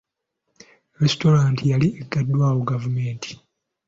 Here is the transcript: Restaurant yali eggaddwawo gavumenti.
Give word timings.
Restaurant 1.01 1.57
yali 1.71 1.89
eggaddwawo 2.01 2.59
gavumenti. 2.71 3.31